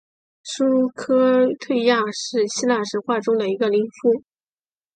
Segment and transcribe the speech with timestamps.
[0.43, 4.23] 琉科忒亚是希腊神话中一个宁芙。